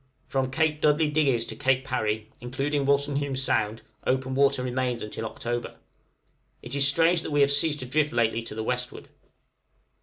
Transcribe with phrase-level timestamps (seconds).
[0.27, 5.75] From Cape Dudley Digges to Cape Parry, including Wolstenholme Sound, open water remains until October.
[6.63, 9.09] It is strange that we have ceased to drift lately to the westward.